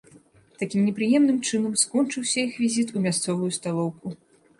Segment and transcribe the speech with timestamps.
[0.59, 4.15] Такім непрыемным чынам скончыўся іх візіт у мясцовую сталоўку.